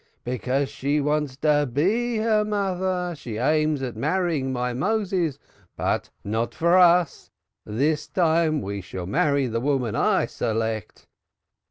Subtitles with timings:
[0.23, 3.13] Because she wants to be her mother.
[3.15, 5.37] She aims at marrying my Moses.
[5.77, 7.29] But not for us.
[7.65, 11.05] This time we shall marry the woman I select.